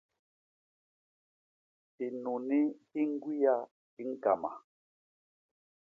[1.97, 2.59] Hinuni
[2.95, 3.55] hi ñgwia
[3.99, 4.51] i ñkama.